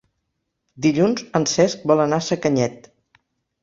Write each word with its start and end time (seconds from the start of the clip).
Dilluns 0.85 1.27
en 1.41 1.47
Cesc 1.53 1.87
vol 1.93 2.05
anar 2.09 2.23
a 2.23 2.29
Sacanyet. 2.33 2.95